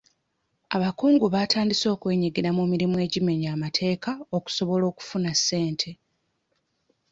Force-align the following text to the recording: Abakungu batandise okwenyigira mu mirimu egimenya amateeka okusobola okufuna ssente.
Abakungu 0.75 1.25
batandise 1.35 1.85
okwenyigira 1.95 2.49
mu 2.57 2.63
mirimu 2.71 2.95
egimenya 3.05 3.49
amateeka 3.55 4.11
okusobola 4.37 4.83
okufuna 4.91 5.31
ssente. 5.37 5.89